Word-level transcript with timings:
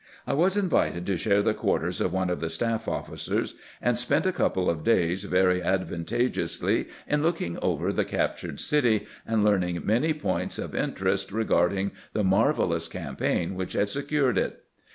I 0.25 0.33
was 0.33 0.57
invited 0.57 1.05
to 1.05 1.15
share 1.15 1.43
the 1.43 1.53
quarters 1.53 2.01
of 2.01 2.11
one 2.11 2.31
of 2.31 2.39
the 2.39 2.49
staff 2.49 2.87
officers, 2.87 3.53
and 3.79 3.99
spent 3.99 4.25
a 4.25 4.31
couple 4.31 4.67
of 4.67 4.83
days 4.83 5.25
very 5.25 5.61
advantageously 5.61 6.87
in 7.07 7.21
looking 7.21 7.59
over 7.61 7.93
the 7.93 8.03
captured 8.03 8.59
city, 8.59 9.05
and 9.27 9.43
learning 9.43 9.85
many 9.85 10.13
points 10.15 10.57
of 10.57 10.73
in 10.73 10.93
terest 10.95 11.31
regarding 11.31 11.91
the 12.13 12.23
marvelous 12.23 12.87
campaign 12.87 13.53
which 13.53 13.73
had 13.73 13.89
secured 13.89 14.39
it. 14.39 14.63